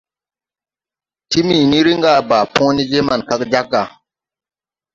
Timiini 1.29 1.79
riŋ 1.85 1.97
ga 2.03 2.11
à 2.19 2.21
baa 2.29 2.49
põõ 2.53 2.69
ne 2.75 2.83
je 2.89 2.99
maŋ 3.07 3.21
kag 3.29 3.41
jāg 3.51 3.67
ga. 3.71 3.83